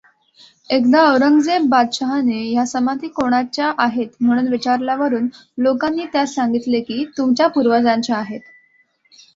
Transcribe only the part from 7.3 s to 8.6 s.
पूर्वजांच्या आहेत.